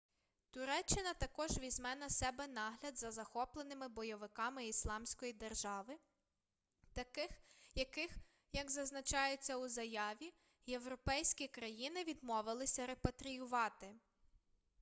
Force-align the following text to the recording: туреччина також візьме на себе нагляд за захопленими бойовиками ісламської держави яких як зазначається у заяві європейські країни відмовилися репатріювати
туреччина 0.51 1.13
також 1.13 1.57
візьме 1.57 1.95
на 1.95 2.09
себе 2.09 2.47
нагляд 2.47 2.97
за 2.97 3.11
захопленими 3.11 3.87
бойовиками 3.87 4.67
ісламської 4.67 5.33
держави 5.33 5.93
яких 7.75 8.11
як 8.53 8.71
зазначається 8.71 9.57
у 9.57 9.67
заяві 9.67 10.33
європейські 10.65 11.47
країни 11.47 12.03
відмовилися 12.03 12.85
репатріювати 12.85 13.93